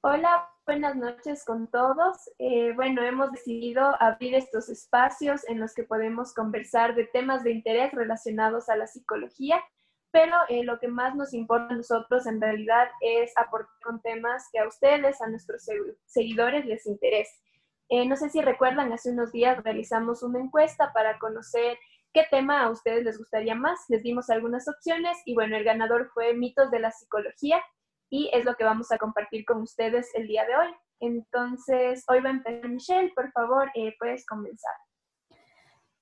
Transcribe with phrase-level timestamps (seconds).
[0.00, 2.30] Hola, buenas noches con todos.
[2.38, 7.50] Eh, bueno, hemos decidido abrir estos espacios en los que podemos conversar de temas de
[7.50, 9.60] interés relacionados a la psicología,
[10.12, 14.48] pero eh, lo que más nos importa a nosotros en realidad es aportar con temas
[14.52, 15.66] que a ustedes, a nuestros
[16.06, 17.34] seguidores les interese.
[17.88, 21.76] Eh, no sé si recuerdan, hace unos días realizamos una encuesta para conocer
[22.12, 23.80] qué tema a ustedes les gustaría más.
[23.88, 27.60] Les dimos algunas opciones y bueno, el ganador fue mitos de la psicología
[28.10, 30.74] y es lo que vamos a compartir con ustedes el día de hoy.
[31.00, 34.74] Entonces, hoy va a empezar Michelle, por favor, eh, puedes comenzar.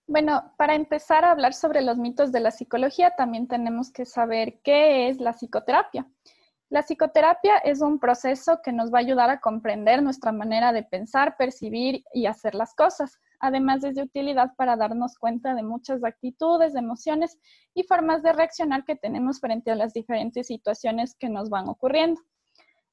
[0.09, 4.61] Bueno, para empezar a hablar sobre los mitos de la psicología, también tenemos que saber
[4.63, 6.07] qué es la psicoterapia.
[6.69, 10.83] La psicoterapia es un proceso que nos va a ayudar a comprender nuestra manera de
[10.83, 13.21] pensar, percibir y hacer las cosas.
[13.39, 17.39] Además, es de utilidad para darnos cuenta de muchas actitudes, emociones
[17.73, 22.21] y formas de reaccionar que tenemos frente a las diferentes situaciones que nos van ocurriendo.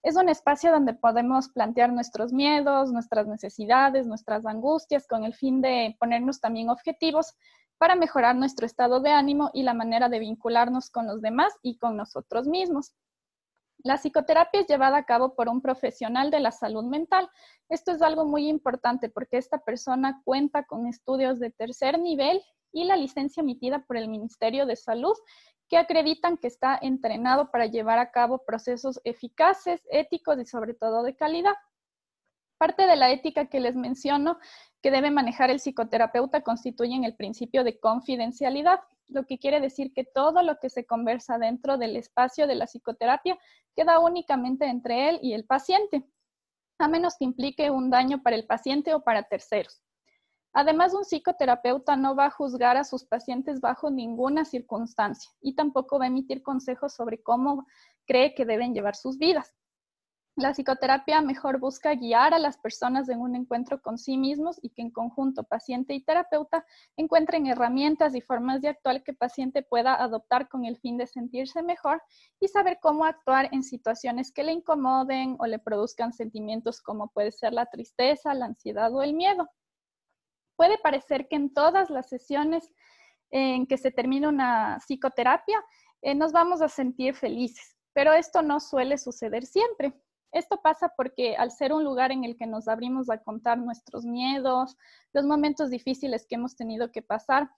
[0.04, 5.62] Es un espacio donde podemos plantear nuestros miedos, nuestras necesidades, nuestras angustias, con el fin
[5.62, 7.34] de ponernos también objetivos
[7.80, 11.78] para mejorar nuestro estado de ánimo y la manera de vincularnos con los demás y
[11.78, 12.94] con nosotros mismos.
[13.84, 17.30] La psicoterapia es llevada a cabo por un profesional de la salud mental.
[17.68, 22.86] Esto es algo muy importante porque esta persona cuenta con estudios de tercer nivel y
[22.86, 25.16] la licencia emitida por el Ministerio de Salud
[25.68, 31.04] que acreditan que está entrenado para llevar a cabo procesos eficaces, éticos y sobre todo
[31.04, 31.56] de calidad.
[32.58, 34.38] Parte de la ética que les menciono
[34.82, 38.80] que debe manejar el psicoterapeuta constituyen el principio de confidencialidad,
[39.14, 42.66] lo que quiere decir que todo lo que se conversa dentro del espacio de la
[42.66, 43.38] psicoterapia
[43.76, 46.06] queda únicamente entre él y el paciente,
[46.80, 49.82] a menos que implique un daño para el paciente o para terceros.
[50.54, 55.98] Además, un psicoterapeuta no va a juzgar a sus pacientes bajo ninguna circunstancia y tampoco
[55.98, 57.66] va a emitir consejos sobre cómo
[58.06, 59.52] cree que deben llevar sus vidas.
[60.36, 64.72] La psicoterapia mejor busca guiar a las personas en un encuentro con sí mismos y
[64.72, 66.66] que en conjunto paciente y terapeuta
[66.98, 71.06] encuentren herramientas y formas de actuar que el paciente pueda adoptar con el fin de
[71.06, 72.02] sentirse mejor
[72.40, 77.32] y saber cómo actuar en situaciones que le incomoden o le produzcan sentimientos como puede
[77.32, 79.48] ser la tristeza, la ansiedad o el miedo.
[80.56, 82.74] Puede parecer que en todas las sesiones
[83.30, 85.64] en que se termina una psicoterapia
[86.02, 89.94] eh, nos vamos a sentir felices, pero esto no suele suceder siempre.
[90.34, 94.04] Esto pasa porque al ser un lugar en el que nos abrimos a contar nuestros
[94.04, 94.76] miedos,
[95.14, 97.52] los momentos difíciles que hemos tenido que pasar,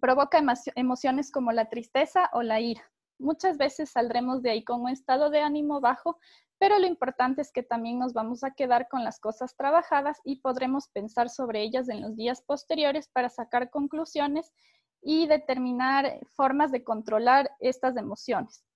[0.00, 0.42] provoca
[0.74, 2.82] emociones como la tristeza o la ira.
[3.20, 6.18] Muchas veces saldremos de ahí con un estado de ánimo bajo,
[6.58, 10.40] pero lo importante es que también nos vamos a quedar con las cosas trabajadas y
[10.40, 14.52] podremos pensar sobre ellas en los días posteriores para sacar conclusiones
[15.00, 18.67] y determinar formas de controlar estas emociones.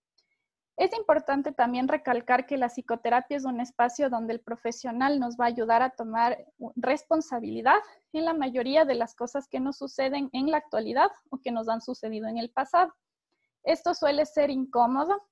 [0.76, 5.44] Es importante también recalcar que la psicoterapia es un espacio donde el profesional nos va
[5.44, 6.46] a ayudar a tomar
[6.76, 7.78] responsabilidad
[8.12, 11.68] en la mayoría de las cosas que nos suceden en la actualidad o que nos
[11.68, 12.92] han sucedido en el pasado.
[13.64, 15.22] Esto suele ser incómodo,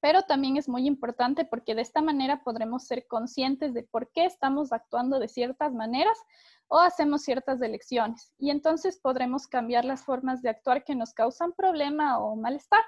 [0.00, 4.24] pero también es muy importante porque de esta manera podremos ser conscientes de por qué
[4.24, 6.18] estamos actuando de ciertas maneras
[6.66, 11.52] o hacemos ciertas elecciones y entonces podremos cambiar las formas de actuar que nos causan
[11.52, 12.82] problema o malestar.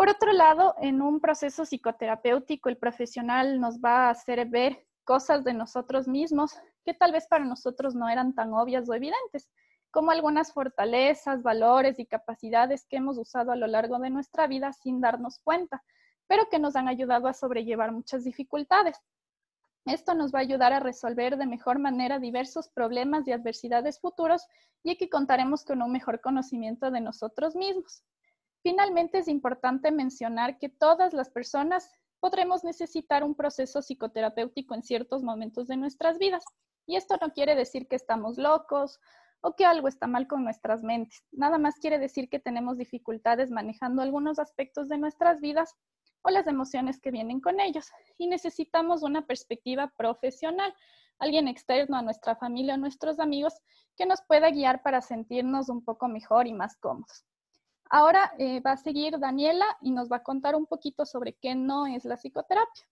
[0.00, 5.44] Por otro lado, en un proceso psicoterapéutico, el profesional nos va a hacer ver cosas
[5.44, 6.54] de nosotros mismos
[6.86, 9.50] que tal vez para nosotros no eran tan obvias o evidentes,
[9.90, 14.72] como algunas fortalezas, valores y capacidades que hemos usado a lo largo de nuestra vida
[14.72, 15.84] sin darnos cuenta,
[16.26, 18.96] pero que nos han ayudado a sobrellevar muchas dificultades.
[19.84, 24.46] Esto nos va a ayudar a resolver de mejor manera diversos problemas y adversidades futuros
[24.82, 28.02] y aquí contaremos con un mejor conocimiento de nosotros mismos.
[28.62, 31.90] Finalmente, es importante mencionar que todas las personas
[32.20, 36.44] podremos necesitar un proceso psicoterapéutico en ciertos momentos de nuestras vidas.
[36.86, 39.00] Y esto no quiere decir que estamos locos
[39.40, 41.24] o que algo está mal con nuestras mentes.
[41.32, 45.74] Nada más quiere decir que tenemos dificultades manejando algunos aspectos de nuestras vidas
[46.22, 47.90] o las emociones que vienen con ellos.
[48.18, 50.74] Y necesitamos una perspectiva profesional,
[51.18, 53.54] alguien externo a nuestra familia o nuestros amigos
[53.96, 57.24] que nos pueda guiar para sentirnos un poco mejor y más cómodos.
[57.90, 61.56] Ahora eh, va a seguir Daniela y nos va a contar un poquito sobre qué
[61.56, 62.84] no es la psicoterapia.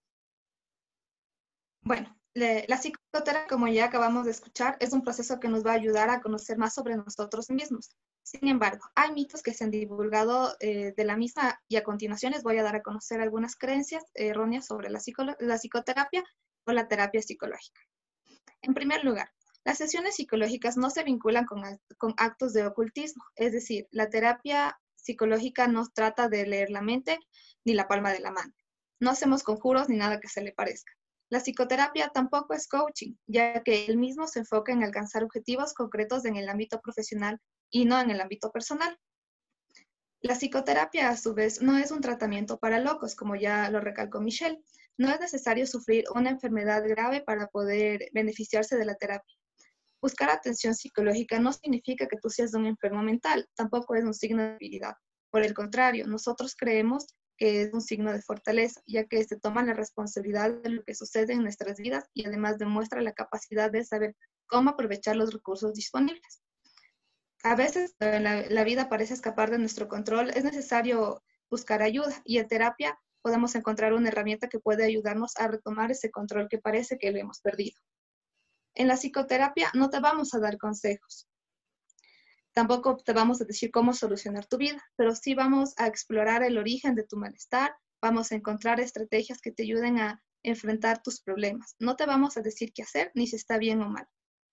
[1.83, 5.77] Bueno, la psicoterapia, como ya acabamos de escuchar, es un proceso que nos va a
[5.77, 7.97] ayudar a conocer más sobre nosotros mismos.
[8.25, 12.33] Sin embargo, hay mitos que se han divulgado eh, de la misma y a continuación
[12.33, 16.25] les voy a dar a conocer algunas creencias erróneas sobre la, psicoterapia
[16.67, 17.81] o la terapia psicológica.
[18.63, 19.31] En primer lugar,
[19.65, 25.69] las sesiones psicológicas no se vinculan con actos de ocultismo, es decir, la terapia psicológica
[25.69, 27.19] no trata de leer la mente
[27.65, 28.53] ni la palma de la mano.
[29.01, 30.93] No hacemos conjuros ni nada que se le parezca.
[31.31, 36.25] La psicoterapia tampoco es coaching, ya que él mismo se enfoca en alcanzar objetivos concretos
[36.25, 37.39] en el ámbito profesional
[37.71, 38.99] y no en el ámbito personal.
[40.21, 44.21] La psicoterapia, a su vez, no es un tratamiento para locos, como ya lo recalcó
[44.21, 44.59] Michelle.
[44.97, 49.38] No es necesario sufrir una enfermedad grave para poder beneficiarse de la terapia.
[50.01, 54.43] Buscar atención psicológica no significa que tú seas un enfermo mental, tampoco es un signo
[54.43, 54.95] de debilidad.
[55.31, 57.07] Por el contrario, nosotros creemos
[57.37, 60.95] que es un signo de fortaleza, ya que se toma la responsabilidad de lo que
[60.95, 64.17] sucede en nuestras vidas y además demuestra la capacidad de saber
[64.47, 66.43] cómo aprovechar los recursos disponibles.
[67.45, 72.39] A veces la, la vida parece escapar de nuestro control, es necesario buscar ayuda y
[72.39, 76.99] en terapia podemos encontrar una herramienta que puede ayudarnos a retomar ese control que parece
[76.99, 77.81] que lo hemos perdido.
[78.79, 81.29] En la psicoterapia no te vamos a dar consejos,
[82.59, 86.59] Tampoco te vamos a decir cómo solucionar tu vida, pero sí vamos a explorar el
[86.59, 87.73] origen de tu malestar,
[88.03, 91.77] vamos a encontrar estrategias que te ayuden a enfrentar tus problemas.
[91.79, 94.09] No te vamos a decir qué hacer ni si está bien o mal,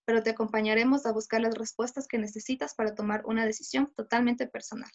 [0.06, 4.92] pero te acompañaremos a buscar las respuestas que necesitas para tomar una decisión totalmente personal.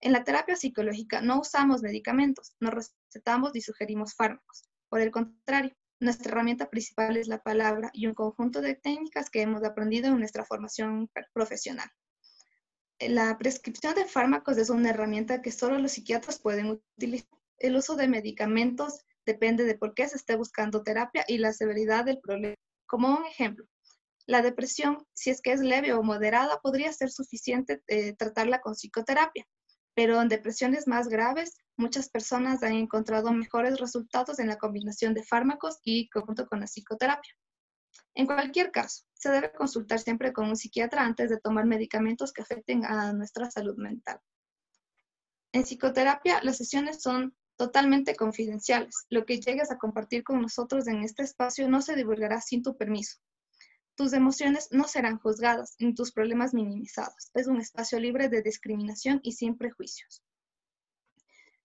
[0.00, 4.68] En la terapia psicológica no usamos medicamentos, no recetamos ni sugerimos fármacos.
[4.90, 9.42] Por el contrario, nuestra herramienta principal es la palabra y un conjunto de técnicas que
[9.42, 11.90] hemos aprendido en nuestra formación profesional
[13.00, 17.28] la prescripción de fármacos es una herramienta que solo los psiquiatras pueden utilizar.
[17.58, 22.04] El uso de medicamentos depende de por qué se esté buscando terapia y la severidad
[22.04, 22.56] del problema.
[22.86, 23.66] Como un ejemplo,
[24.26, 28.74] la depresión, si es que es leve o moderada, podría ser suficiente eh, tratarla con
[28.74, 29.46] psicoterapia,
[29.96, 35.24] pero en depresiones más graves, muchas personas han encontrado mejores resultados en la combinación de
[35.24, 37.32] fármacos y junto con la psicoterapia.
[38.14, 42.42] En cualquier caso, se debe consultar siempre con un psiquiatra antes de tomar medicamentos que
[42.42, 44.20] afecten a nuestra salud mental.
[45.52, 49.06] En psicoterapia, las sesiones son totalmente confidenciales.
[49.08, 52.76] Lo que llegues a compartir con nosotros en este espacio no se divulgará sin tu
[52.76, 53.16] permiso.
[53.96, 57.30] Tus emociones no serán juzgadas ni tus problemas minimizados.
[57.34, 60.22] Es un espacio libre de discriminación y sin prejuicios.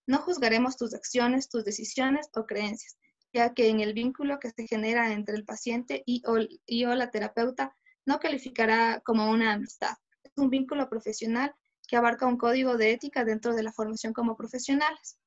[0.07, 2.98] No juzgaremos tus acciones, tus decisiones o creencias
[3.33, 7.75] ya que en el vínculo que se genera entre el paciente y o, la terapeuta
[8.06, 9.95] no calificará como una amistad.
[10.24, 11.54] Es un vínculo profesional
[11.88, 15.18] que abarca un código de ética dentro de la formación como profesionales.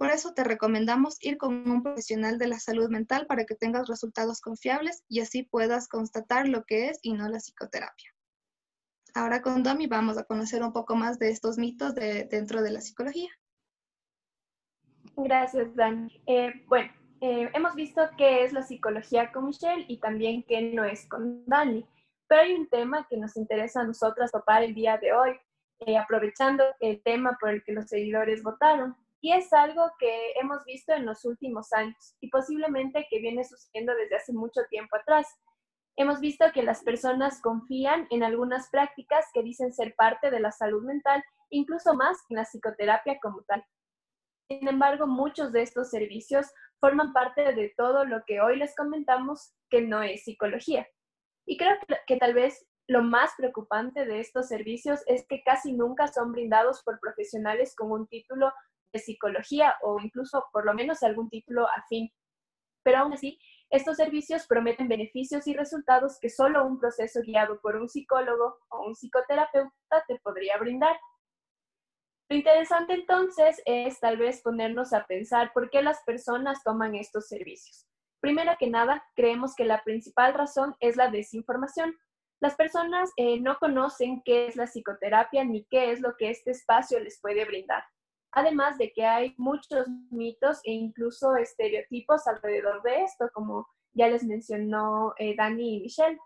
[0.00, 3.86] Por eso te recomendamos ir con un profesional de la salud mental para que tengas
[3.86, 8.08] resultados confiables y así puedas constatar lo que es y no la psicoterapia.
[9.14, 12.70] Ahora con Domi vamos a conocer un poco más de estos mitos de, dentro de
[12.70, 13.28] la psicología.
[15.16, 16.22] Gracias, Dani.
[16.26, 20.82] Eh, bueno, eh, hemos visto qué es la psicología con Michelle y también qué no
[20.82, 21.84] es con Dani.
[22.26, 25.32] Pero hay un tema que nos interesa a nosotras topar el día de hoy,
[25.80, 28.96] eh, aprovechando el tema por el que los seguidores votaron.
[29.22, 33.94] Y es algo que hemos visto en los últimos años y posiblemente que viene sucediendo
[33.94, 35.26] desde hace mucho tiempo atrás.
[35.96, 40.50] Hemos visto que las personas confían en algunas prácticas que dicen ser parte de la
[40.52, 43.62] salud mental, incluso más en la psicoterapia como tal.
[44.48, 46.50] Sin embargo, muchos de estos servicios
[46.80, 50.88] forman parte de todo lo que hoy les comentamos que no es psicología.
[51.46, 56.08] Y creo que, tal vez lo más preocupante de estos servicios es que casi nunca
[56.08, 58.52] son brindados por profesionales con un título
[58.92, 62.10] de psicología o incluso por lo menos algún título afín.
[62.82, 63.38] Pero aún así,
[63.70, 68.86] estos servicios prometen beneficios y resultados que solo un proceso guiado por un psicólogo o
[68.86, 70.98] un psicoterapeuta te podría brindar.
[72.28, 77.28] Lo interesante entonces es tal vez ponernos a pensar por qué las personas toman estos
[77.28, 77.86] servicios.
[78.20, 81.96] Primero que nada, creemos que la principal razón es la desinformación.
[82.40, 86.50] Las personas eh, no conocen qué es la psicoterapia ni qué es lo que este
[86.50, 87.84] espacio les puede brindar.
[88.32, 94.24] Además de que hay muchos mitos e incluso estereotipos alrededor de esto, como ya les
[94.24, 96.18] mencionó eh, Dani y Michelle.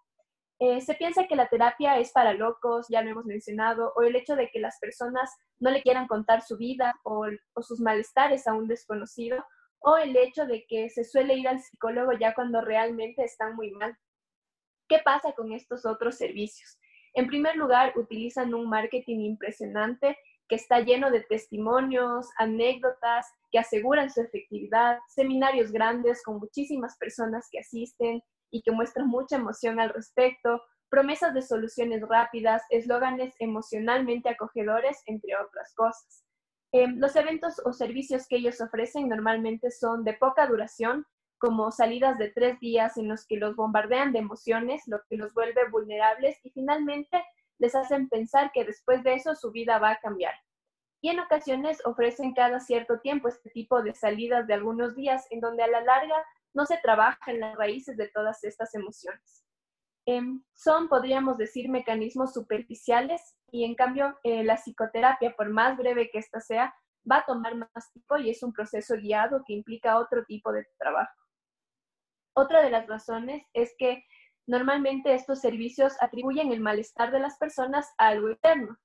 [0.61, 4.17] Eh, se piensa que la terapia es para locos, ya lo hemos mencionado, o el
[4.17, 8.47] hecho de que las personas no le quieran contar su vida o, o sus malestares
[8.47, 9.45] a un desconocido,
[9.81, 13.71] o el hecho de que se suele ir al psicólogo ya cuando realmente están muy
[13.73, 13.97] mal.
[14.89, 16.79] ¿Qué pasa con estos otros servicios?
[17.15, 24.11] En primer lugar, utilizan un marketing impresionante que está lleno de testimonios, anécdotas que aseguran
[24.11, 29.91] su efectividad, seminarios grandes con muchísimas personas que asisten y que muestran mucha emoción al
[29.91, 36.25] respecto, promesas de soluciones rápidas, eslóganes emocionalmente acogedores, entre otras cosas.
[36.73, 41.07] Em, los eventos o servicios que ellos ofrecen normalmente son de poca duración,
[41.39, 45.35] como salidas de tres días en los que los bombardean de emociones, lo que los
[45.35, 47.23] vuelve vulnerables y finalmente
[47.59, 50.35] les hacen pensar que después de eso su vida va a cambiar.
[51.01, 55.41] Y en ocasiones ofrecen cada cierto tiempo este tipo de salidas de algunos días en
[55.41, 56.17] donde a la larga
[56.55, 59.45] no se trabaja en las raíces de todas estas emociones.
[60.07, 66.11] Em, son, podríamos decir, mecanismos superficiales y en cambio eh, la psicoterapia, por más breve
[66.11, 66.75] que ésta sea,
[67.11, 70.67] va a tomar más tiempo y es un proceso guiado que implica otro tipo de
[70.79, 71.15] trabajo.
[72.37, 74.05] Otra de las razones es que
[74.47, 78.79] normalmente estos servicios atribuyen el malestar de las personas a algo externo.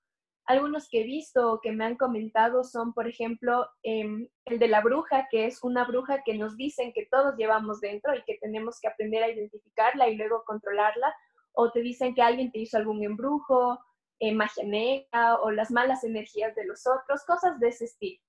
[0.45, 4.67] Algunos que he visto o que me han comentado son, por ejemplo, em, el de
[4.67, 8.39] la bruja, que es una bruja que nos dicen que todos llevamos dentro y que
[8.41, 11.13] tenemos que aprender a identificarla y luego controlarla.
[11.53, 13.79] O te dicen que alguien te hizo algún embrujo,
[14.19, 18.21] eh, magia negra o las malas energías de los otros, cosas de ese estilo.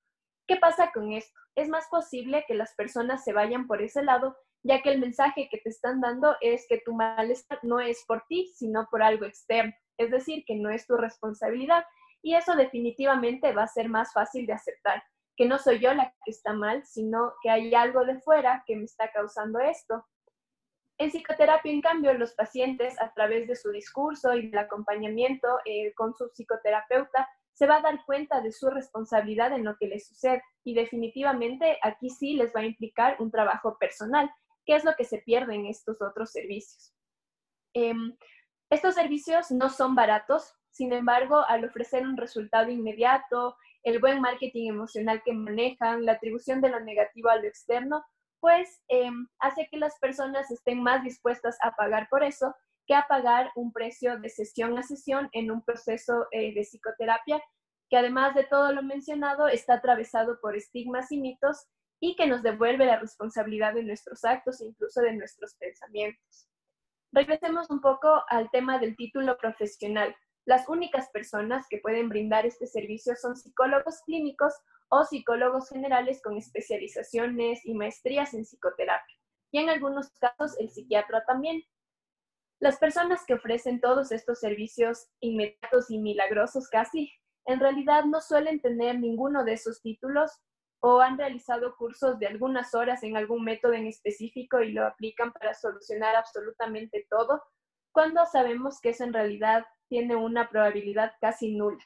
[0.46, 1.38] ¿Qué pasa con esto?
[1.54, 5.48] Es más posible que las personas se vayan por ese lado ya que el mensaje
[5.50, 9.24] que te están dando es que tu malestar no es por ti, sino por algo
[9.24, 11.84] externo, es decir, que no es tu responsabilidad.
[12.22, 15.02] Y eso definitivamente va a ser más fácil de aceptar,
[15.36, 18.76] que no soy yo la que está mal, sino que hay algo de fuera que
[18.76, 20.04] me está causando esto.
[20.98, 25.94] En psicoterapia, en cambio, los pacientes, a través de su discurso y del acompañamiento eh,
[25.94, 30.06] con su psicoterapeuta, se va a dar cuenta de su responsabilidad en lo que les
[30.06, 30.42] sucede.
[30.62, 34.30] Y definitivamente aquí sí les va a implicar un trabajo personal,
[34.64, 36.94] ¿Qué es lo que se pierde en estos otros servicios?
[37.74, 38.16] Em,
[38.70, 44.68] estos servicios no son baratos, sin embargo, al ofrecer un resultado inmediato, el buen marketing
[44.68, 48.04] emocional que manejan, la atribución de lo negativo a lo externo,
[48.40, 52.54] pues em, hace que las personas estén más dispuestas a pagar por eso
[52.86, 57.40] que a pagar un precio de sesión a sesión en un proceso eh, de psicoterapia
[57.88, 61.66] que además de todo lo mencionado está atravesado por estigmas y mitos
[62.00, 66.48] y que nos devuelve la responsabilidad de nuestros actos e incluso de nuestros pensamientos.
[67.12, 70.16] Regresemos un poco al tema del título profesional.
[70.46, 74.54] Las únicas personas que pueden brindar este servicio son psicólogos clínicos
[74.88, 79.16] o psicólogos generales con especializaciones y maestrías en psicoterapia.
[79.52, 81.62] Y en algunos casos el psiquiatra también.
[82.60, 87.12] Las personas que ofrecen todos estos servicios inmediatos y milagrosos casi,
[87.46, 90.30] en realidad no suelen tener ninguno de esos títulos
[90.80, 95.32] o han realizado cursos de algunas horas en algún método en específico y lo aplican
[95.32, 97.42] para solucionar absolutamente todo,
[97.92, 101.84] cuando sabemos que eso en realidad tiene una probabilidad casi nula.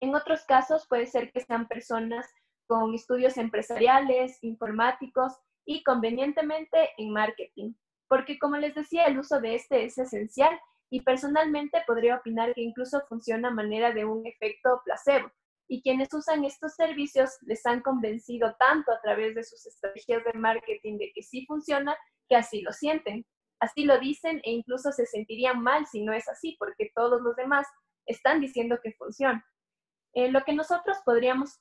[0.00, 2.26] En otros casos puede ser que sean personas
[2.66, 7.74] con estudios empresariales, informáticos y convenientemente en marketing,
[8.08, 10.58] porque como les decía, el uso de este es esencial
[10.90, 15.30] y personalmente podría opinar que incluso funciona a manera de un efecto placebo
[15.68, 20.32] y quienes usan estos servicios les han convencido tanto a través de sus estrategias de
[20.38, 21.96] marketing de que sí funciona,
[22.28, 23.24] que así lo sienten.
[23.60, 27.36] Así lo dicen e incluso se sentirían mal si no es así, porque todos los
[27.36, 27.66] demás
[28.06, 29.44] están diciendo que funciona.
[30.14, 31.58] Eh, lo que nosotros podríamos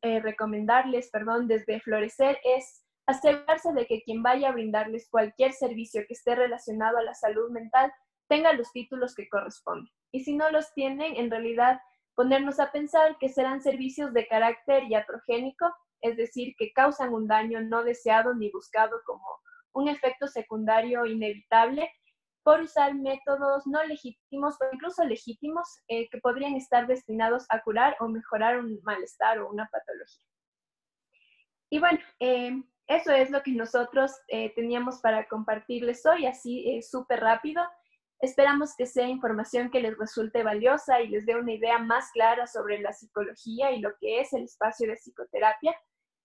[0.00, 6.02] eh, recomendarles, perdón, desde Florecer es asegurarse de que quien vaya a brindarles cualquier servicio
[6.06, 7.92] que esté relacionado a la salud mental
[8.28, 9.92] tenga los títulos que corresponden.
[10.10, 11.80] Y si no los tienen, en realidad
[12.14, 17.60] ponernos a pensar que serán servicios de carácter iatrogénico, es decir, que causan un daño
[17.60, 19.24] no deseado ni buscado como
[19.72, 21.90] un efecto secundario inevitable
[22.42, 27.96] por usar métodos no legítimos o incluso legítimos eh, que podrían estar destinados a curar
[28.00, 30.26] o mejorar un malestar o una patología.
[31.70, 37.20] Y bueno, eh, eso es lo que nosotros eh, teníamos para compartirles hoy, así súper
[37.20, 37.62] rápido.
[38.22, 42.46] Esperamos que sea información que les resulte valiosa y les dé una idea más clara
[42.46, 45.74] sobre la psicología y lo que es el espacio de psicoterapia.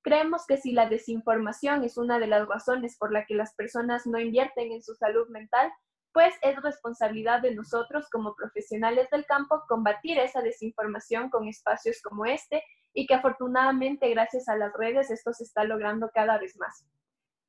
[0.03, 4.05] Creemos que si la desinformación es una de las razones por la que las personas
[4.05, 5.71] no invierten en su salud mental,
[6.13, 12.27] pues es responsabilidad de nosotros como profesionales del campo combatir esa desinformación con espacios como
[12.27, 12.61] este
[12.93, 16.85] y que afortunadamente gracias a las redes esto se está logrando cada vez más.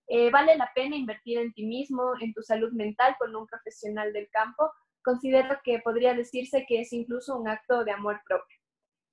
[0.08, 4.12] Eh, vale la pena invertir en ti mismo, en tu salud mental con un profesional
[4.12, 4.72] del campo.
[5.02, 8.58] Considero que podría decirse que es incluso un acto de amor propio.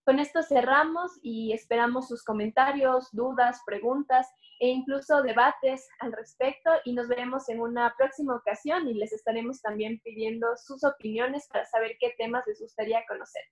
[0.06, 4.28] Con esto cerramos y esperamos sus comentarios, dudas, preguntas
[4.60, 9.62] e incluso debates al respecto y nos veremos en una próxima ocasión y les estaremos
[9.62, 13.44] también pidiendo sus opiniones para saber qué temas les gustaría conocer.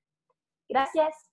[0.70, 1.33] Gracias.